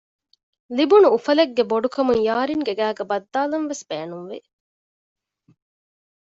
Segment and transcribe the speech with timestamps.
[0.75, 4.39] ލިބުނު އުފަލެއްގެ ބޮޑުކަމުން ޔާރިންގެ ގައިގައި ބައްދާލަންވެސް ބޭނުންވި